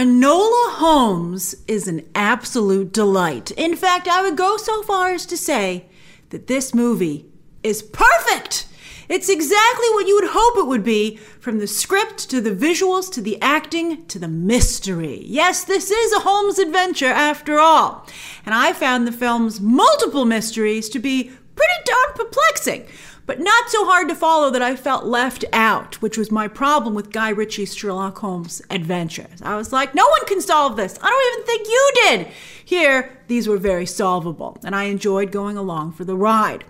Enola 0.00 0.76
Holmes 0.76 1.54
is 1.68 1.86
an 1.86 2.08
absolute 2.14 2.90
delight. 2.90 3.50
In 3.50 3.76
fact, 3.76 4.08
I 4.08 4.22
would 4.22 4.34
go 4.34 4.56
so 4.56 4.82
far 4.82 5.10
as 5.10 5.26
to 5.26 5.36
say 5.36 5.90
that 6.30 6.46
this 6.46 6.72
movie 6.72 7.26
is 7.62 7.82
perfect. 7.82 8.66
It's 9.10 9.28
exactly 9.28 9.88
what 9.90 10.06
you 10.06 10.14
would 10.14 10.30
hope 10.30 10.56
it 10.56 10.66
would 10.66 10.84
be 10.84 11.16
from 11.38 11.58
the 11.58 11.66
script 11.66 12.30
to 12.30 12.40
the 12.40 12.50
visuals 12.50 13.12
to 13.12 13.20
the 13.20 13.36
acting 13.42 14.06
to 14.06 14.18
the 14.18 14.26
mystery. 14.26 15.22
Yes, 15.26 15.64
this 15.64 15.90
is 15.90 16.12
a 16.14 16.20
Holmes 16.20 16.58
adventure 16.58 17.04
after 17.04 17.58
all. 17.58 18.06
And 18.46 18.54
I 18.54 18.72
found 18.72 19.06
the 19.06 19.12
film's 19.12 19.60
multiple 19.60 20.24
mysteries 20.24 20.88
to 20.88 20.98
be 20.98 21.24
pretty 21.54 21.82
darn 21.84 22.14
perplexing 22.14 22.86
but 23.30 23.38
not 23.38 23.70
so 23.70 23.84
hard 23.84 24.08
to 24.08 24.14
follow 24.16 24.50
that 24.50 24.60
I 24.60 24.74
felt 24.74 25.04
left 25.04 25.44
out, 25.52 26.02
which 26.02 26.18
was 26.18 26.32
my 26.32 26.48
problem 26.48 26.96
with 26.96 27.12
Guy 27.12 27.28
Ritchie's 27.28 27.72
Sherlock 27.72 28.18
Holmes 28.18 28.60
adventures. 28.70 29.40
I 29.40 29.54
was 29.54 29.72
like, 29.72 29.94
no 29.94 30.04
one 30.04 30.26
can 30.26 30.40
solve 30.40 30.74
this. 30.74 30.98
I 31.00 31.08
don't 31.08 31.32
even 31.32 31.46
think 31.46 31.68
you 31.68 31.92
did. 31.94 32.34
Here, 32.64 33.22
these 33.28 33.46
were 33.46 33.56
very 33.56 33.86
solvable, 33.86 34.58
and 34.64 34.74
I 34.74 34.86
enjoyed 34.86 35.30
going 35.30 35.56
along 35.56 35.92
for 35.92 36.04
the 36.04 36.16
ride. 36.16 36.64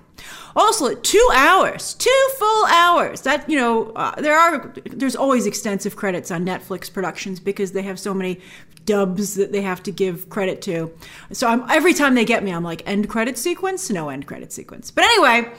Also, 0.55 0.95
two 0.97 1.31
hours, 1.35 1.95
two 1.95 2.29
full 2.39 2.67
hours. 2.67 3.23
That 3.23 3.49
you 3.49 3.57
know, 3.57 3.93
uh, 3.93 4.21
there 4.21 4.39
are 4.39 4.75
there's 4.85 5.17
always 5.17 5.47
extensive 5.47 5.97
credits 5.97 6.31
on 6.31 6.45
Netflix 6.45 6.93
productions 6.93 7.41
because 7.41 7.73
they 7.73 7.83
have 7.83 7.99
so 7.99 8.13
many 8.13 8.39
dubs 8.85 9.35
that 9.37 9.53
they 9.53 9.63
have 9.63 9.83
to 9.85 9.93
give 9.93 10.29
credit 10.29 10.61
to. 10.63 10.93
So 11.33 11.47
I'm, 11.49 11.65
every 11.71 11.95
time 11.95 12.15
they 12.15 12.25
get 12.25 12.43
me, 12.43 12.51
I'm 12.51 12.65
like 12.65 12.83
end 12.87 13.09
credit 13.09 13.39
sequence, 13.39 13.89
no 13.91 14.09
end 14.09 14.27
credit 14.27 14.53
sequence. 14.53 14.91
But 14.91 15.05
anyway, 15.05 15.53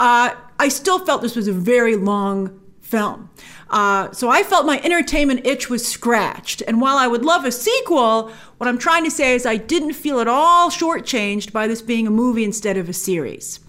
uh, 0.00 0.34
I 0.58 0.68
still 0.68 0.98
felt 0.98 1.22
this 1.22 1.36
was 1.36 1.46
a 1.46 1.52
very 1.52 1.94
long 1.94 2.58
film. 2.80 3.30
Uh, 3.68 4.10
so 4.10 4.28
I 4.28 4.42
felt 4.42 4.66
my 4.66 4.80
entertainment 4.82 5.46
itch 5.46 5.70
was 5.70 5.86
scratched. 5.86 6.62
And 6.66 6.80
while 6.80 6.96
I 6.96 7.06
would 7.06 7.24
love 7.24 7.44
a 7.44 7.52
sequel, 7.52 8.32
what 8.56 8.66
I'm 8.66 8.78
trying 8.78 9.04
to 9.04 9.10
say 9.10 9.34
is 9.34 9.46
I 9.46 9.58
didn't 9.58 9.92
feel 9.92 10.18
at 10.18 10.26
all 10.26 10.70
shortchanged 10.70 11.52
by 11.52 11.68
this 11.68 11.82
being 11.82 12.06
a 12.06 12.10
movie 12.10 12.44
instead 12.44 12.76
of 12.76 12.88
a 12.88 12.92
series. 12.92 13.60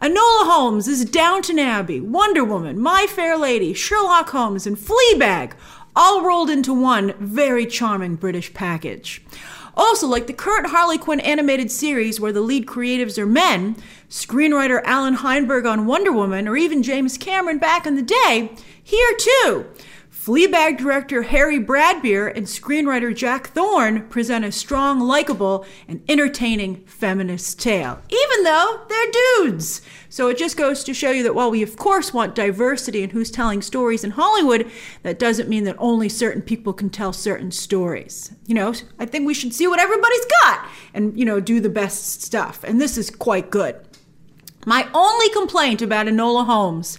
Enola 0.00 0.46
Holmes 0.46 0.88
is 0.88 1.04
Downton 1.04 1.58
Abbey, 1.58 2.00
Wonder 2.00 2.42
Woman, 2.42 2.80
My 2.80 3.06
Fair 3.06 3.36
Lady, 3.36 3.74
Sherlock 3.74 4.30
Holmes, 4.30 4.66
and 4.66 4.78
Fleabag, 4.78 5.52
all 5.94 6.22
rolled 6.24 6.48
into 6.48 6.72
one 6.72 7.12
very 7.18 7.66
charming 7.66 8.14
British 8.14 8.54
package. 8.54 9.22
Also, 9.80 10.06
like 10.06 10.26
the 10.26 10.34
current 10.34 10.66
Harley 10.66 10.98
Quinn 10.98 11.20
animated 11.20 11.70
series 11.70 12.20
where 12.20 12.32
the 12.32 12.42
lead 12.42 12.66
creatives 12.66 13.16
are 13.16 13.24
men, 13.24 13.76
screenwriter 14.10 14.82
Allan 14.84 15.14
Heinberg 15.14 15.64
on 15.64 15.86
Wonder 15.86 16.12
Woman, 16.12 16.46
or 16.46 16.54
even 16.54 16.82
James 16.82 17.16
Cameron 17.16 17.56
back 17.56 17.86
in 17.86 17.96
the 17.96 18.02
day, 18.02 18.50
here 18.82 19.16
too. 19.18 19.64
Fleabag 20.22 20.76
director 20.76 21.22
Harry 21.22 21.58
Bradbeer 21.58 22.36
and 22.36 22.44
screenwriter 22.44 23.16
Jack 23.16 23.46
Thorne 23.46 24.06
present 24.10 24.44
a 24.44 24.52
strong, 24.52 25.00
likable, 25.00 25.64
and 25.88 26.04
entertaining 26.10 26.84
feminist 26.84 27.58
tale, 27.58 28.02
even 28.10 28.44
though 28.44 28.82
they're 28.90 29.10
dudes. 29.38 29.80
So 30.10 30.28
it 30.28 30.36
just 30.36 30.58
goes 30.58 30.84
to 30.84 30.92
show 30.92 31.10
you 31.10 31.22
that 31.22 31.34
while 31.34 31.50
we, 31.50 31.62
of 31.62 31.78
course, 31.78 32.12
want 32.12 32.34
diversity 32.34 33.02
in 33.02 33.08
who's 33.08 33.30
telling 33.30 33.62
stories 33.62 34.04
in 34.04 34.10
Hollywood, 34.10 34.70
that 35.04 35.18
doesn't 35.18 35.48
mean 35.48 35.64
that 35.64 35.76
only 35.78 36.10
certain 36.10 36.42
people 36.42 36.74
can 36.74 36.90
tell 36.90 37.14
certain 37.14 37.50
stories. 37.50 38.30
You 38.44 38.56
know, 38.56 38.74
I 38.98 39.06
think 39.06 39.26
we 39.26 39.32
should 39.32 39.54
see 39.54 39.68
what 39.68 39.80
everybody's 39.80 40.26
got 40.42 40.68
and, 40.92 41.18
you 41.18 41.24
know, 41.24 41.40
do 41.40 41.60
the 41.60 41.70
best 41.70 42.20
stuff. 42.20 42.62
And 42.62 42.78
this 42.78 42.98
is 42.98 43.08
quite 43.08 43.48
good. 43.48 43.80
My 44.66 44.88
only 44.92 45.30
complaint 45.30 45.80
about 45.80 46.06
Enola 46.06 46.44
Holmes 46.44 46.98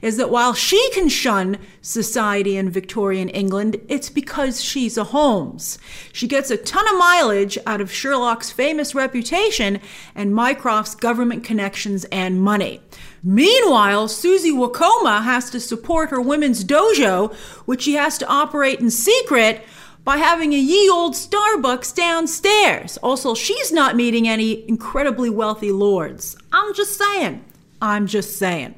is 0.00 0.16
that 0.16 0.30
while 0.30 0.54
she 0.54 0.90
can 0.92 1.10
shun 1.10 1.58
society 1.82 2.56
in 2.56 2.70
Victorian 2.70 3.28
England, 3.28 3.76
it's 3.86 4.08
because 4.08 4.64
she's 4.64 4.96
a 4.96 5.04
Holmes. 5.04 5.78
She 6.12 6.26
gets 6.26 6.50
a 6.50 6.56
ton 6.56 6.88
of 6.88 6.98
mileage 6.98 7.58
out 7.66 7.82
of 7.82 7.92
Sherlock's 7.92 8.50
famous 8.50 8.94
reputation 8.94 9.78
and 10.14 10.34
Mycroft's 10.34 10.94
government 10.94 11.44
connections 11.44 12.04
and 12.06 12.40
money. 12.40 12.80
Meanwhile, 13.22 14.08
Susie 14.08 14.50
Wokoma 14.50 15.22
has 15.22 15.50
to 15.50 15.60
support 15.60 16.08
her 16.08 16.20
women's 16.20 16.64
dojo, 16.64 17.34
which 17.66 17.82
she 17.82 17.92
has 17.94 18.16
to 18.18 18.26
operate 18.26 18.80
in 18.80 18.90
secret 18.90 19.64
by 20.04 20.16
having 20.16 20.52
a 20.52 20.58
ye 20.58 20.90
old 20.90 21.14
Starbucks 21.14 21.94
downstairs. 21.94 22.96
Also, 22.98 23.34
she's 23.34 23.72
not 23.72 23.96
meeting 23.96 24.26
any 24.28 24.68
incredibly 24.68 25.30
wealthy 25.30 25.72
lords. 25.72 26.36
I'm 26.52 26.74
just 26.74 26.98
saying. 26.98 27.44
I'm 27.80 28.06
just 28.06 28.36
saying. 28.36 28.74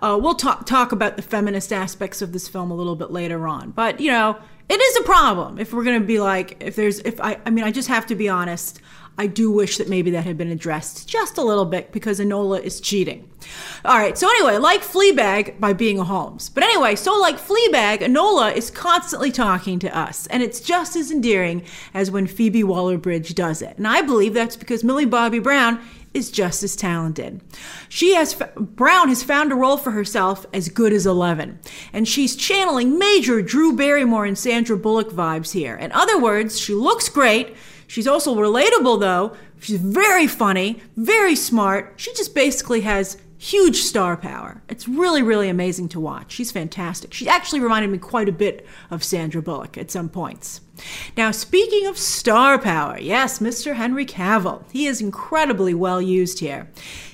Uh, 0.00 0.18
we'll 0.20 0.34
talk 0.34 0.66
talk 0.66 0.92
about 0.92 1.16
the 1.16 1.22
feminist 1.22 1.72
aspects 1.72 2.22
of 2.22 2.32
this 2.32 2.48
film 2.48 2.70
a 2.70 2.74
little 2.74 2.94
bit 2.94 3.10
later 3.10 3.48
on, 3.48 3.70
but 3.72 4.00
you 4.00 4.10
know, 4.10 4.38
it 4.68 4.80
is 4.80 4.96
a 4.98 5.02
problem 5.02 5.58
if 5.58 5.72
we're 5.72 5.84
going 5.84 6.00
to 6.00 6.06
be 6.06 6.20
like 6.20 6.62
if 6.62 6.76
there's 6.76 7.00
if 7.00 7.20
I 7.20 7.38
I 7.44 7.50
mean 7.50 7.64
I 7.64 7.72
just 7.72 7.88
have 7.88 8.06
to 8.06 8.14
be 8.14 8.28
honest. 8.28 8.80
I 9.18 9.26
do 9.26 9.50
wish 9.50 9.78
that 9.78 9.88
maybe 9.88 10.12
that 10.12 10.24
had 10.24 10.38
been 10.38 10.52
addressed 10.52 11.08
just 11.08 11.38
a 11.38 11.42
little 11.42 11.64
bit 11.64 11.90
because 11.90 12.20
Enola 12.20 12.62
is 12.62 12.80
cheating. 12.80 13.28
All 13.84 13.98
right, 13.98 14.16
so 14.16 14.28
anyway, 14.28 14.58
like 14.58 14.82
Fleabag 14.82 15.58
by 15.58 15.72
being 15.72 15.98
a 15.98 16.04
Holmes. 16.04 16.48
But 16.48 16.62
anyway, 16.62 16.94
so 16.94 17.18
like 17.18 17.36
Fleabag, 17.36 17.98
Enola 17.98 18.54
is 18.54 18.70
constantly 18.70 19.32
talking 19.32 19.80
to 19.80 19.96
us, 19.96 20.28
and 20.28 20.42
it's 20.42 20.60
just 20.60 20.94
as 20.94 21.10
endearing 21.10 21.64
as 21.94 22.12
when 22.12 22.28
Phoebe 22.28 22.62
Waller 22.62 22.96
Bridge 22.96 23.34
does 23.34 23.60
it. 23.60 23.76
And 23.76 23.88
I 23.88 24.02
believe 24.02 24.34
that's 24.34 24.56
because 24.56 24.84
Millie 24.84 25.04
Bobby 25.04 25.40
Brown 25.40 25.80
is 26.14 26.30
just 26.30 26.62
as 26.62 26.76
talented. 26.76 27.40
She 27.88 28.14
has 28.14 28.34
Brown 28.56 29.08
has 29.08 29.22
found 29.22 29.52
a 29.52 29.56
role 29.56 29.76
for 29.76 29.92
herself 29.92 30.46
as 30.52 30.68
good 30.68 30.92
as 30.92 31.06
11, 31.06 31.58
and 31.92 32.06
she's 32.06 32.36
channeling 32.36 32.98
major 32.98 33.42
Drew 33.42 33.76
Barrymore 33.76 34.26
and 34.26 34.36
Sandra 34.36 34.76
Bullock 34.76 35.10
vibes 35.10 35.52
here. 35.52 35.76
In 35.76 35.92
other 35.92 36.18
words, 36.18 36.58
she 36.58 36.74
looks 36.74 37.08
great, 37.08 37.56
She's 37.88 38.06
also 38.06 38.36
relatable, 38.36 39.00
though. 39.00 39.34
She's 39.58 39.80
very 39.80 40.28
funny, 40.28 40.80
very 40.96 41.34
smart. 41.34 41.94
She 41.96 42.12
just 42.12 42.34
basically 42.34 42.82
has 42.82 43.16
huge 43.38 43.76
star 43.76 44.16
power. 44.16 44.60
It's 44.68 44.88
really, 44.88 45.22
really 45.22 45.48
amazing 45.48 45.88
to 45.90 46.00
watch. 46.00 46.32
She's 46.32 46.50
fantastic. 46.50 47.14
She 47.14 47.28
actually 47.28 47.60
reminded 47.60 47.90
me 47.90 47.98
quite 47.98 48.28
a 48.28 48.32
bit 48.32 48.66
of 48.90 49.04
Sandra 49.04 49.40
Bullock 49.40 49.78
at 49.78 49.90
some 49.90 50.08
points. 50.08 50.60
Now, 51.16 51.30
speaking 51.30 51.86
of 51.86 51.96
star 51.96 52.58
power, 52.58 52.98
yes, 52.98 53.38
Mr. 53.38 53.76
Henry 53.76 54.04
Cavill. 54.04 54.64
He 54.72 54.86
is 54.86 55.00
incredibly 55.00 55.72
well 55.72 56.02
used 56.02 56.40
here. 56.40 56.68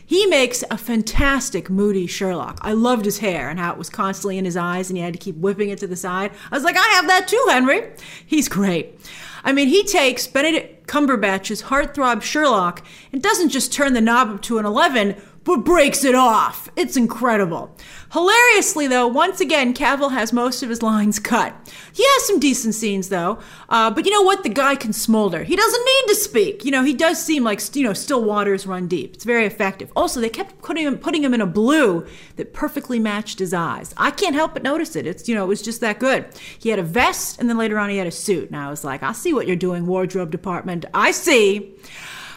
He 0.06 0.26
makes 0.26 0.64
a 0.70 0.78
fantastic 0.78 1.70
moody 1.70 2.06
Sherlock. 2.06 2.58
I 2.62 2.72
loved 2.72 3.04
his 3.04 3.18
hair 3.18 3.48
and 3.48 3.58
how 3.58 3.72
it 3.72 3.78
was 3.78 3.88
constantly 3.88 4.38
in 4.38 4.44
his 4.44 4.56
eyes 4.56 4.90
and 4.90 4.96
he 4.96 5.02
had 5.02 5.14
to 5.14 5.18
keep 5.18 5.36
whipping 5.36 5.70
it 5.70 5.78
to 5.78 5.86
the 5.86 5.96
side. 5.96 6.32
I 6.50 6.56
was 6.56 6.64
like, 6.64 6.76
I 6.76 6.86
have 6.88 7.06
that 7.06 7.28
too, 7.28 7.42
Henry. 7.48 7.90
He's 8.26 8.48
great. 8.48 8.98
I 9.44 9.52
mean, 9.52 9.68
he 9.68 9.82
takes 9.82 10.26
Benedict 10.26 10.86
Cumberbatch's 10.86 11.64
heartthrob 11.64 12.22
Sherlock 12.22 12.82
and 13.12 13.22
doesn't 13.22 13.50
just 13.50 13.72
turn 13.72 13.92
the 13.92 14.00
knob 14.00 14.28
up 14.28 14.42
to 14.42 14.58
an 14.58 14.66
11, 14.66 15.16
but 15.44 15.58
breaks 15.58 16.04
it 16.04 16.14
off. 16.14 16.68
It's 16.74 16.96
incredible. 16.96 17.76
Hilariously, 18.12 18.86
though, 18.86 19.06
once 19.06 19.40
again, 19.40 19.74
Cavill 19.74 20.12
has 20.12 20.32
most 20.32 20.62
of 20.62 20.70
his 20.70 20.82
lines 20.82 21.18
cut. 21.18 21.54
He 21.92 22.02
has 22.02 22.26
some 22.26 22.40
decent 22.40 22.74
scenes, 22.74 23.08
though. 23.08 23.38
Uh, 23.68 23.90
but 23.90 24.06
you 24.06 24.12
know 24.12 24.22
what? 24.22 24.42
The 24.42 24.48
guy 24.48 24.74
can 24.74 24.92
smolder. 24.92 25.42
He 25.42 25.56
doesn't 25.56 25.84
need 25.84 26.08
to 26.08 26.14
speak. 26.14 26.64
You 26.64 26.70
know, 26.70 26.82
he 26.82 26.94
does 26.94 27.22
seem 27.22 27.44
like, 27.44 27.60
you 27.76 27.82
know, 27.82 27.92
still 27.92 28.24
waters 28.24 28.66
run 28.66 28.88
deep. 28.88 29.14
It's 29.14 29.24
very 29.24 29.44
effective. 29.44 29.92
Also, 29.94 30.20
they 30.20 30.28
kept 30.28 30.62
putting 30.62 30.86
him, 30.86 30.98
putting 30.98 31.22
him 31.22 31.34
in 31.34 31.40
a 31.40 31.46
blue 31.46 32.06
that 32.36 32.52
perfectly 32.52 32.98
matched 32.98 33.38
his 33.38 33.52
eyes. 33.52 33.94
I 33.96 34.10
can't 34.10 34.34
help 34.34 34.54
but 34.54 34.62
notice 34.62 34.96
it. 34.96 35.06
It's, 35.06 35.28
you 35.28 35.34
know, 35.34 35.44
it 35.44 35.48
was 35.48 35.62
just 35.62 35.80
that 35.80 35.98
good. 35.98 36.26
He 36.58 36.70
had 36.70 36.78
a 36.78 36.84
vest, 36.84 37.40
and 37.40 37.48
then 37.50 37.58
later 37.58 37.78
on 37.78 37.90
he 37.90 37.98
had 37.98 38.06
a 38.06 38.12
suit. 38.12 38.48
And 38.48 38.56
I 38.56 38.70
was 38.70 38.84
like, 38.84 39.02
I 39.02 39.12
see 39.12 39.34
what 39.34 39.46
you're 39.46 39.56
doing, 39.56 39.86
wardrobe 39.86 40.30
department. 40.30 40.84
I 40.94 41.10
see. 41.10 41.74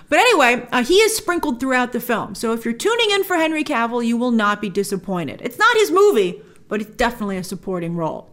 But 0.09 0.19
anyway, 0.19 0.68
uh, 0.72 0.84
he 0.84 0.95
is 0.95 1.16
sprinkled 1.16 1.59
throughout 1.59 1.91
the 1.91 2.00
film. 2.00 2.35
So 2.35 2.53
if 2.53 2.63
you're 2.63 2.73
tuning 2.73 3.12
in 3.12 3.23
for 3.23 3.35
Henry 3.35 3.63
Cavill, 3.63 4.06
you 4.06 4.18
will 4.18 4.31
not 4.31 4.62
be 4.62 4.69
disappointed. 4.69 5.41
It's 5.44 5.59
not 5.59 5.75
his 5.78 5.91
movie, 5.91 6.41
but 6.68 6.81
it's 6.81 6.95
definitely 6.95 7.38
a 7.38 7.44
supporting 7.44 7.95
role. 7.95 8.29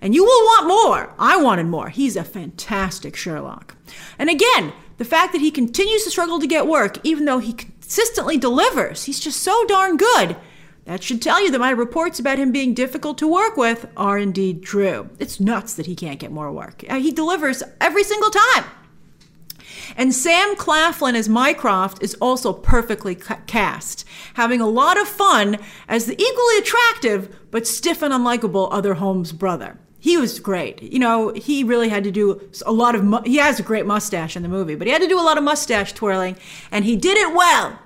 And 0.00 0.14
you 0.14 0.24
will 0.24 0.44
want 0.44 0.68
more. 0.68 1.14
I 1.18 1.36
wanted 1.36 1.66
more. 1.66 1.88
He's 1.90 2.16
a 2.16 2.24
fantastic 2.24 3.16
Sherlock. 3.16 3.74
And 4.18 4.30
again, 4.30 4.72
the 4.96 5.04
fact 5.04 5.32
that 5.32 5.40
he 5.40 5.50
continues 5.50 6.04
to 6.04 6.10
struggle 6.10 6.40
to 6.40 6.46
get 6.46 6.66
work, 6.66 6.98
even 7.04 7.24
though 7.24 7.38
he 7.38 7.52
consistently 7.52 8.36
delivers, 8.36 9.04
he's 9.04 9.20
just 9.20 9.42
so 9.42 9.64
darn 9.66 9.96
good. 9.96 10.36
That 10.84 11.02
should 11.02 11.20
tell 11.20 11.42
you 11.42 11.50
that 11.50 11.58
my 11.58 11.70
reports 11.70 12.18
about 12.18 12.38
him 12.38 12.50
being 12.50 12.72
difficult 12.72 13.18
to 13.18 13.28
work 13.28 13.58
with 13.58 13.86
are 13.96 14.18
indeed 14.18 14.62
true. 14.62 15.10
It's 15.18 15.38
nuts 15.38 15.74
that 15.74 15.84
he 15.84 15.94
can't 15.94 16.18
get 16.18 16.32
more 16.32 16.50
work. 16.50 16.82
Uh, 16.88 16.98
he 16.98 17.12
delivers 17.12 17.62
every 17.80 18.04
single 18.04 18.30
time. 18.30 18.64
And 19.96 20.14
Sam 20.14 20.56
Claflin 20.56 21.16
as 21.16 21.28
Mycroft 21.28 22.02
is 22.02 22.14
also 22.20 22.52
perfectly 22.52 23.14
cast, 23.46 24.04
having 24.34 24.60
a 24.60 24.68
lot 24.68 25.00
of 25.00 25.08
fun 25.08 25.58
as 25.88 26.06
the 26.06 26.20
equally 26.20 26.58
attractive 26.58 27.34
but 27.50 27.66
stiff 27.66 28.02
and 28.02 28.12
unlikable 28.12 28.68
other 28.70 28.94
Holmes 28.94 29.32
brother. 29.32 29.78
He 30.00 30.16
was 30.16 30.38
great. 30.38 30.82
You 30.82 31.00
know, 31.00 31.32
he 31.34 31.64
really 31.64 31.88
had 31.88 32.04
to 32.04 32.12
do 32.12 32.40
a 32.64 32.72
lot 32.72 32.94
of, 32.94 33.02
mu- 33.02 33.22
he 33.24 33.36
has 33.38 33.58
a 33.58 33.64
great 33.64 33.86
mustache 33.86 34.36
in 34.36 34.42
the 34.42 34.48
movie, 34.48 34.76
but 34.76 34.86
he 34.86 34.92
had 34.92 35.02
to 35.02 35.08
do 35.08 35.18
a 35.18 35.22
lot 35.22 35.38
of 35.38 35.44
mustache 35.44 35.92
twirling, 35.92 36.36
and 36.70 36.84
he 36.84 36.94
did 36.94 37.16
it 37.18 37.34
well. 37.34 37.78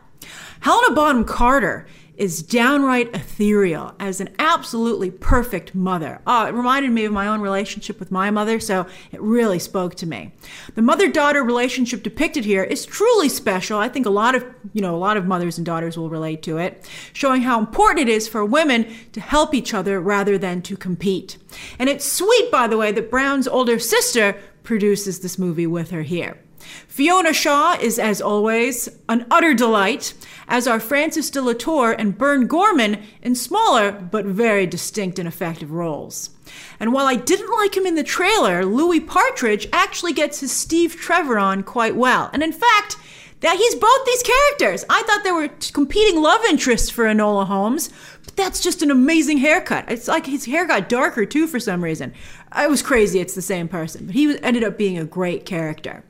Helena 0.60 0.94
Bonham 0.94 1.24
Carter 1.24 1.86
is 2.16 2.42
downright 2.42 3.14
ethereal 3.14 3.94
as 3.98 4.20
an 4.20 4.28
absolutely 4.38 5.10
perfect 5.10 5.74
mother. 5.74 6.20
Oh, 6.26 6.46
it 6.46 6.52
reminded 6.52 6.90
me 6.90 7.04
of 7.04 7.12
my 7.12 7.26
own 7.26 7.40
relationship 7.40 7.98
with 7.98 8.12
my 8.12 8.30
mother, 8.30 8.60
so 8.60 8.86
it 9.10 9.20
really 9.20 9.58
spoke 9.58 9.94
to 9.96 10.06
me. 10.06 10.32
The 10.74 10.82
mother-daughter 10.82 11.42
relationship 11.42 12.02
depicted 12.02 12.44
here 12.44 12.62
is 12.62 12.84
truly 12.84 13.28
special. 13.28 13.78
I 13.78 13.88
think 13.88 14.04
a 14.06 14.10
lot 14.10 14.34
of, 14.34 14.44
you 14.72 14.82
know, 14.82 14.94
a 14.94 14.98
lot 14.98 15.16
of 15.16 15.26
mothers 15.26 15.56
and 15.56 15.64
daughters 15.64 15.96
will 15.96 16.10
relate 16.10 16.42
to 16.42 16.58
it, 16.58 16.88
showing 17.12 17.42
how 17.42 17.58
important 17.58 18.08
it 18.08 18.12
is 18.12 18.28
for 18.28 18.44
women 18.44 18.86
to 19.12 19.20
help 19.20 19.54
each 19.54 19.72
other 19.72 20.00
rather 20.00 20.36
than 20.36 20.60
to 20.62 20.76
compete. 20.76 21.38
And 21.78 21.88
it's 21.88 22.04
sweet, 22.04 22.50
by 22.50 22.66
the 22.66 22.76
way, 22.76 22.92
that 22.92 23.10
Brown's 23.10 23.48
older 23.48 23.78
sister 23.78 24.36
produces 24.62 25.20
this 25.20 25.38
movie 25.38 25.66
with 25.66 25.90
her 25.90 26.02
here. 26.02 26.38
Fiona 26.86 27.32
Shaw 27.32 27.76
is, 27.80 27.98
as 27.98 28.20
always, 28.20 28.88
an 29.08 29.26
utter 29.30 29.54
delight, 29.54 30.14
as 30.48 30.66
are 30.66 30.80
Frances 30.80 31.30
de 31.30 31.40
la 31.40 31.52
Tour 31.52 31.94
and 31.98 32.18
Burn 32.18 32.46
Gorman 32.46 33.02
in 33.22 33.34
smaller 33.34 33.92
but 33.92 34.24
very 34.24 34.66
distinct 34.66 35.18
and 35.18 35.26
effective 35.28 35.70
roles. 35.70 36.30
And 36.78 36.92
while 36.92 37.06
I 37.06 37.16
didn't 37.16 37.50
like 37.50 37.76
him 37.76 37.86
in 37.86 37.94
the 37.94 38.02
trailer, 38.02 38.64
Louis 38.64 39.00
Partridge 39.00 39.68
actually 39.72 40.12
gets 40.12 40.40
his 40.40 40.52
Steve 40.52 40.96
Trevor 40.96 41.38
on 41.38 41.62
quite 41.62 41.96
well. 41.96 42.30
And 42.32 42.42
in 42.42 42.52
fact, 42.52 42.96
that 43.42 43.56
he's 43.56 43.74
both 43.74 44.04
these 44.06 44.22
characters. 44.22 44.84
I 44.88 45.02
thought 45.02 45.24
they 45.24 45.32
were 45.32 45.48
competing 45.72 46.22
love 46.22 46.44
interests 46.44 46.90
for 46.90 47.04
Enola 47.04 47.46
Holmes, 47.46 47.90
but 48.24 48.36
that's 48.36 48.60
just 48.60 48.82
an 48.82 48.90
amazing 48.90 49.38
haircut. 49.38 49.90
It's 49.90 50.08
like 50.08 50.26
his 50.26 50.46
hair 50.46 50.66
got 50.66 50.88
darker 50.88 51.26
too 51.26 51.46
for 51.46 51.58
some 51.58 51.82
reason. 51.82 52.14
I 52.52 52.68
was 52.68 52.82
crazy. 52.82 53.18
It's 53.18 53.34
the 53.34 53.42
same 53.42 53.68
person, 53.68 54.06
but 54.06 54.14
he 54.14 54.38
ended 54.42 54.64
up 54.64 54.78
being 54.78 54.96
a 54.96 55.04
great 55.04 55.44
character. 55.44 56.04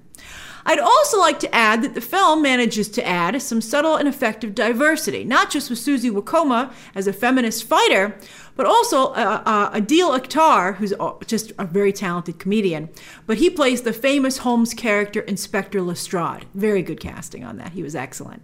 I'd 0.64 0.78
also 0.78 1.18
like 1.18 1.40
to 1.40 1.54
add 1.54 1.82
that 1.82 1.94
the 1.94 2.00
film 2.00 2.42
manages 2.42 2.88
to 2.90 3.06
add 3.06 3.40
some 3.42 3.60
subtle 3.60 3.96
and 3.96 4.08
effective 4.08 4.54
diversity, 4.54 5.24
not 5.24 5.50
just 5.50 5.70
with 5.70 5.78
Susie 5.78 6.10
Wokoma 6.10 6.72
as 6.94 7.06
a 7.06 7.12
feminist 7.12 7.64
fighter, 7.64 8.16
but 8.56 8.66
also 8.66 9.12
uh, 9.12 9.42
uh, 9.44 9.70
Adeel 9.70 10.18
Akhtar, 10.18 10.76
who's 10.76 10.92
just 11.26 11.52
a 11.58 11.64
very 11.64 11.92
talented 11.92 12.38
comedian. 12.38 12.88
But 13.26 13.38
he 13.38 13.50
plays 13.50 13.82
the 13.82 13.92
famous 13.92 14.38
Holmes 14.38 14.74
character, 14.74 15.20
Inspector 15.20 15.80
Lestrade. 15.80 16.46
Very 16.54 16.82
good 16.82 17.00
casting 17.00 17.44
on 17.44 17.56
that. 17.58 17.72
He 17.72 17.82
was 17.82 17.94
excellent. 17.96 18.42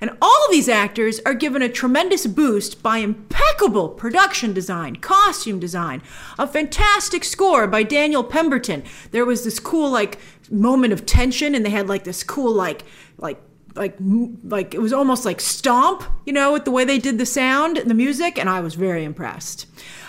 And 0.00 0.16
all 0.22 0.44
of 0.44 0.52
these 0.52 0.68
actors 0.68 1.20
are 1.26 1.34
given 1.34 1.62
a 1.62 1.68
tremendous 1.68 2.26
boost 2.26 2.82
by 2.82 2.98
impeccable 2.98 3.88
production 3.88 4.52
design, 4.52 4.96
costume 4.96 5.58
design, 5.58 6.02
a 6.38 6.46
fantastic 6.46 7.24
score 7.24 7.66
by 7.66 7.82
Daniel 7.82 8.22
Pemberton. 8.22 8.84
There 9.10 9.24
was 9.24 9.44
this 9.44 9.58
cool, 9.58 9.90
like, 9.90 10.18
moment 10.50 10.92
of 10.92 11.04
tension, 11.06 11.54
and 11.54 11.66
they 11.66 11.70
had, 11.70 11.88
like, 11.88 12.04
this 12.04 12.22
cool, 12.22 12.52
like, 12.52 12.84
like, 13.16 13.40
like 13.74 13.96
like 14.44 14.74
it 14.74 14.80
was 14.80 14.92
almost 14.92 15.24
like 15.24 15.40
stomp 15.40 16.02
you 16.24 16.32
know 16.32 16.52
with 16.52 16.64
the 16.64 16.70
way 16.70 16.84
they 16.84 16.98
did 16.98 17.18
the 17.18 17.26
sound 17.26 17.78
and 17.78 17.90
the 17.90 17.94
music 17.94 18.38
and 18.38 18.48
i 18.48 18.60
was 18.60 18.74
very 18.74 19.04
impressed 19.04 19.66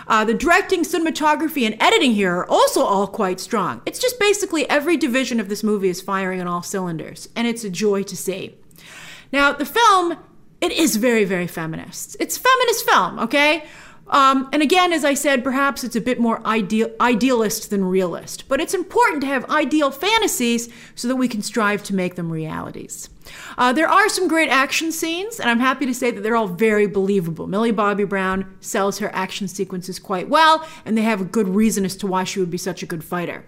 uh, 0.07 0.25
the 0.25 0.33
directing 0.33 0.83
cinematography 0.83 1.67
and 1.67 1.79
editing 1.79 2.13
here 2.13 2.37
are 2.37 2.49
also 2.49 2.81
all 2.81 3.05
quite 3.05 3.39
strong 3.39 3.81
it's 3.85 3.99
just 3.99 4.19
basically 4.19 4.67
every 4.69 4.97
division 4.97 5.39
of 5.39 5.49
this 5.49 5.63
movie 5.63 5.89
is 5.89 6.01
firing 6.01 6.41
on 6.41 6.47
all 6.47 6.63
cylinders 6.63 7.29
and 7.35 7.47
it's 7.47 7.63
a 7.63 7.69
joy 7.69 8.01
to 8.01 8.17
see 8.17 8.55
now, 9.31 9.53
the 9.53 9.65
film, 9.65 10.17
it 10.61 10.71
is 10.71 10.95
very, 10.95 11.23
very 11.23 11.47
feminist. 11.47 12.17
It's 12.19 12.37
feminist 12.37 12.89
film, 12.89 13.19
okay? 13.19 13.65
Um, 14.07 14.49
and 14.51 14.63
again, 14.63 14.91
as 14.91 15.05
I 15.05 15.13
said, 15.13 15.43
perhaps 15.43 15.83
it's 15.83 15.95
a 15.95 16.01
bit 16.01 16.19
more 16.19 16.45
ideal, 16.45 16.89
idealist 16.99 17.69
than 17.69 17.85
realist, 17.85 18.47
but 18.47 18.59
it's 18.59 18.73
important 18.73 19.21
to 19.21 19.27
have 19.27 19.47
ideal 19.51 19.91
fantasies 19.91 20.67
so 20.95 21.07
that 21.07 21.15
we 21.15 21.27
can 21.27 21.43
strive 21.43 21.83
to 21.83 21.95
make 21.95 22.15
them 22.15 22.31
realities. 22.31 23.09
Uh, 23.57 23.73
there 23.73 23.87
are 23.87 24.09
some 24.09 24.27
great 24.27 24.49
action 24.49 24.91
scenes, 24.91 25.39
and 25.39 25.49
I'm 25.49 25.59
happy 25.59 25.85
to 25.85 25.93
say 25.93 26.11
that 26.11 26.21
they're 26.21 26.35
all 26.35 26.47
very 26.47 26.87
believable. 26.87 27.47
Millie 27.47 27.71
Bobby 27.71 28.03
Brown 28.03 28.55
sells 28.59 28.99
her 28.99 29.13
action 29.13 29.47
sequences 29.47 29.99
quite 29.99 30.29
well, 30.29 30.65
and 30.85 30.97
they 30.97 31.01
have 31.01 31.21
a 31.21 31.25
good 31.25 31.47
reason 31.47 31.85
as 31.85 31.95
to 31.97 32.07
why 32.07 32.23
she 32.23 32.39
would 32.39 32.51
be 32.51 32.57
such 32.57 32.83
a 32.83 32.85
good 32.85 33.03
fighter. 33.03 33.45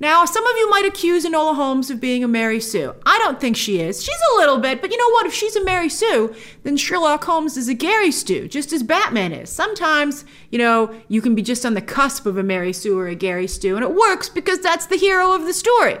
Now, 0.00 0.24
some 0.24 0.46
of 0.46 0.56
you 0.56 0.70
might 0.70 0.84
accuse 0.84 1.24
Enola 1.24 1.54
Holmes 1.54 1.90
of 1.90 2.00
being 2.00 2.24
a 2.24 2.28
Mary 2.28 2.60
Sue. 2.60 2.94
I 3.06 3.18
don't 3.18 3.40
think 3.40 3.56
she 3.56 3.80
is. 3.80 4.02
She's 4.02 4.14
a 4.32 4.36
little 4.36 4.58
bit, 4.58 4.80
but 4.80 4.90
you 4.90 4.98
know 4.98 5.10
what? 5.10 5.26
If 5.26 5.34
she's 5.34 5.56
a 5.56 5.64
Mary 5.64 5.88
Sue, 5.88 6.34
then 6.62 6.76
Sherlock 6.76 7.24
Holmes 7.24 7.56
is 7.56 7.68
a 7.68 7.74
Gary 7.74 8.10
Stu, 8.10 8.48
just 8.48 8.72
as 8.72 8.82
Batman 8.82 9.32
is. 9.32 9.50
Sometimes, 9.50 10.24
you 10.50 10.58
know, 10.58 10.92
you 11.08 11.22
can 11.22 11.34
be 11.34 11.42
just 11.42 11.64
on 11.64 11.74
the 11.74 11.80
cusp 11.80 12.26
of 12.26 12.36
a 12.36 12.42
Mary 12.42 12.72
Sue 12.72 12.98
or 12.98 13.06
a 13.06 13.14
Gary 13.14 13.46
Stu, 13.46 13.76
and 13.76 13.84
it 13.84 13.94
works 13.94 14.28
because 14.28 14.58
that's 14.60 14.86
the 14.86 14.96
hero 14.96 15.32
of 15.32 15.44
the 15.44 15.54
story. 15.54 15.98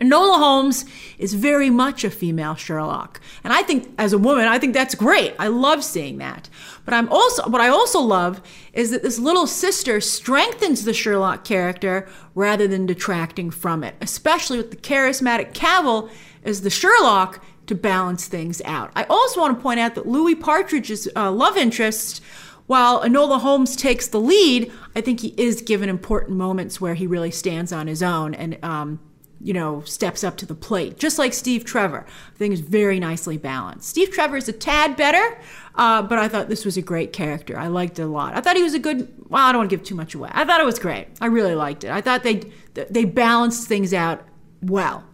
Enola 0.00 0.38
Holmes 0.38 0.86
is 1.18 1.34
very 1.34 1.68
much 1.68 2.04
a 2.04 2.10
female 2.10 2.54
Sherlock. 2.54 3.20
And 3.44 3.52
I 3.52 3.62
think 3.62 3.92
as 3.98 4.14
a 4.14 4.18
woman, 4.18 4.48
I 4.48 4.58
think 4.58 4.72
that's 4.72 4.94
great. 4.94 5.34
I 5.38 5.48
love 5.48 5.84
seeing 5.84 6.16
that. 6.18 6.48
But 6.86 6.94
I'm 6.94 7.08
also 7.10 7.48
what 7.48 7.60
I 7.60 7.68
also 7.68 8.00
love 8.00 8.40
is 8.72 8.90
that 8.90 9.02
this 9.02 9.18
little 9.18 9.46
sister 9.46 10.00
strengthens 10.00 10.84
the 10.84 10.94
Sherlock 10.94 11.44
character 11.44 12.08
rather 12.34 12.66
than 12.66 12.86
detracting 12.86 13.50
from 13.50 13.84
it, 13.84 13.94
especially 14.00 14.56
with 14.56 14.70
the 14.70 14.76
charismatic 14.76 15.52
Cavill 15.52 16.10
as 16.44 16.62
the 16.62 16.70
Sherlock 16.70 17.44
to 17.66 17.74
balance 17.74 18.26
things 18.26 18.62
out. 18.64 18.90
I 18.96 19.04
also 19.04 19.40
want 19.40 19.56
to 19.56 19.62
point 19.62 19.80
out 19.80 19.94
that 19.96 20.06
Louis 20.06 20.34
Partridge's 20.34 21.08
uh, 21.14 21.30
love 21.30 21.56
interest 21.56 22.22
while 22.66 23.02
Enola 23.02 23.40
Holmes 23.40 23.74
takes 23.74 24.06
the 24.06 24.20
lead, 24.20 24.72
I 24.94 25.00
think 25.00 25.20
he 25.20 25.34
is 25.36 25.60
given 25.60 25.88
important 25.88 26.38
moments 26.38 26.80
where 26.80 26.94
he 26.94 27.04
really 27.04 27.32
stands 27.32 27.72
on 27.72 27.88
his 27.88 28.00
own 28.00 28.32
and 28.32 28.64
um, 28.64 29.00
you 29.42 29.52
know, 29.52 29.82
steps 29.82 30.22
up 30.22 30.36
to 30.36 30.46
the 30.46 30.54
plate, 30.54 30.98
just 30.98 31.18
like 31.18 31.32
Steve 31.32 31.64
Trevor. 31.64 32.04
I 32.06 32.36
think 32.36 32.52
is 32.52 32.60
very 32.60 33.00
nicely 33.00 33.38
balanced. 33.38 33.88
Steve 33.88 34.10
Trevor 34.10 34.36
is 34.36 34.48
a 34.48 34.52
tad 34.52 34.96
better, 34.96 35.38
uh, 35.76 36.02
but 36.02 36.18
I 36.18 36.28
thought 36.28 36.48
this 36.48 36.64
was 36.64 36.76
a 36.76 36.82
great 36.82 37.12
character. 37.12 37.58
I 37.58 37.68
liked 37.68 37.98
it 37.98 38.02
a 38.02 38.06
lot. 38.06 38.36
I 38.36 38.40
thought 38.40 38.56
he 38.56 38.62
was 38.62 38.74
a 38.74 38.78
good. 38.78 39.08
Well, 39.28 39.42
I 39.46 39.52
don't 39.52 39.60
want 39.60 39.70
to 39.70 39.76
give 39.76 39.84
too 39.84 39.94
much 39.94 40.14
away. 40.14 40.30
I 40.32 40.44
thought 40.44 40.60
it 40.60 40.66
was 40.66 40.78
great. 40.78 41.08
I 41.20 41.26
really 41.26 41.54
liked 41.54 41.84
it. 41.84 41.90
I 41.90 42.00
thought 42.00 42.22
they 42.22 42.50
they 42.74 43.04
balanced 43.04 43.66
things 43.66 43.94
out 43.94 44.22
well. 44.62 45.04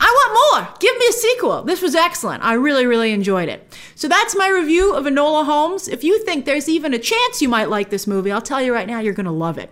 I 0.00 0.06
want 0.06 0.68
more. 0.68 0.76
Give 0.80 0.96
me 0.98 1.06
a 1.08 1.12
sequel. 1.12 1.62
This 1.62 1.82
was 1.82 1.94
excellent. 1.94 2.42
I 2.42 2.54
really, 2.54 2.86
really 2.86 3.12
enjoyed 3.12 3.50
it. 3.50 3.78
So 3.94 4.08
that's 4.08 4.34
my 4.34 4.48
review 4.48 4.94
of 4.94 5.04
Enola 5.04 5.44
Holmes. 5.44 5.88
If 5.88 6.02
you 6.02 6.18
think 6.24 6.46
there's 6.46 6.68
even 6.68 6.94
a 6.94 6.98
chance 6.98 7.42
you 7.42 7.48
might 7.48 7.68
like 7.68 7.90
this 7.90 8.06
movie, 8.06 8.32
I'll 8.32 8.40
tell 8.40 8.62
you 8.62 8.72
right 8.72 8.86
now, 8.86 9.00
you're 9.00 9.14
going 9.14 9.26
to 9.26 9.32
love 9.32 9.58
it. 9.58 9.70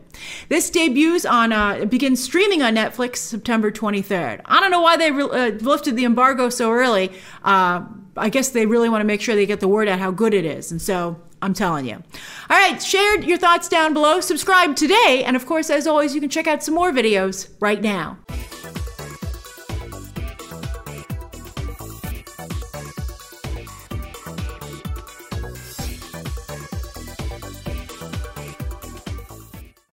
This 0.51 0.69
debuts 0.69 1.25
on, 1.25 1.53
uh, 1.53 1.87
begins 1.87 2.23
streaming 2.23 2.63
on 2.63 2.75
Netflix 2.75 3.17
September 3.17 3.71
23rd. 3.71 4.43
I 4.45 4.61
don't 4.61 4.71
know 4.71 4.83
why 4.83 4.99
they 4.99 5.11
re- 5.11 5.25
uh, 5.25 5.51
lifted 5.61 5.97
the 5.97 6.05
embargo 6.05 6.51
so 6.51 6.71
early. 6.71 7.11
Uh, 7.43 7.87
I 8.17 8.29
guess 8.29 8.51
they 8.51 8.67
really 8.67 8.91
want 8.91 9.01
to 9.01 9.07
make 9.07 9.23
sure 9.23 9.35
they 9.35 9.47
get 9.47 9.61
the 9.61 9.69
word 9.69 9.89
out 9.89 9.99
how 9.99 10.11
good 10.11 10.35
it 10.35 10.45
is. 10.45 10.71
And 10.71 10.83
so 10.83 11.19
I'm 11.41 11.55
telling 11.55 11.87
you. 11.87 11.95
All 11.95 12.03
right, 12.57 12.83
share 12.83 13.21
your 13.23 13.39
thoughts 13.39 13.69
down 13.69 13.95
below. 13.95 14.21
Subscribe 14.21 14.77
today. 14.77 15.23
And 15.25 15.37
of 15.37 15.47
course, 15.47 15.71
as 15.71 15.87
always, 15.87 16.15
you 16.15 16.21
can 16.21 16.29
check 16.29 16.47
out 16.47 16.63
some 16.63 16.75
more 16.75 16.93
videos 16.93 17.49
right 17.61 17.81
now. 17.81 18.19